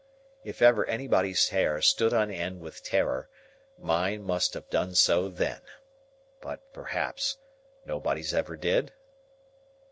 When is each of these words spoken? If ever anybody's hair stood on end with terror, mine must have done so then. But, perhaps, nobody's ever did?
If 0.43 0.63
ever 0.63 0.83
anybody's 0.87 1.49
hair 1.49 1.79
stood 1.79 2.11
on 2.11 2.31
end 2.31 2.59
with 2.59 2.81
terror, 2.81 3.29
mine 3.77 4.23
must 4.23 4.55
have 4.55 4.67
done 4.71 4.95
so 4.95 5.29
then. 5.29 5.61
But, 6.41 6.73
perhaps, 6.73 7.37
nobody's 7.85 8.33
ever 8.33 8.57
did? 8.57 8.93